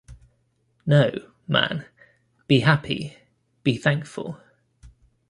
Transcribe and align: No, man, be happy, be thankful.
No, 0.83 1.11
man, 1.47 1.85
be 2.47 2.61
happy, 2.61 3.17
be 3.61 3.77
thankful. 3.77 4.39